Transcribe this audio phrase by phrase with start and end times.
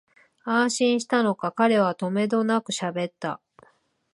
[0.45, 3.39] 安心したのか、彼はとめどなくしゃべった